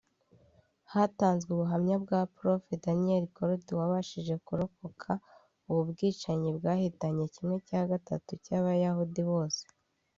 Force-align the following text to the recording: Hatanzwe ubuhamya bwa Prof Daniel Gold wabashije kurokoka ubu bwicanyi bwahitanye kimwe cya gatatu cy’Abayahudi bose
Hatanzwe 0.91 1.49
ubuhamya 1.51 1.95
bwa 2.03 2.21
Prof 2.35 2.63
Daniel 2.83 3.25
Gold 3.35 3.65
wabashije 3.79 4.33
kurokoka 4.45 5.11
ubu 5.67 5.81
bwicanyi 5.89 6.49
bwahitanye 6.57 7.23
kimwe 7.33 7.55
cya 7.67 7.81
gatatu 7.91 8.31
cy’Abayahudi 8.43 9.21
bose 9.31 9.61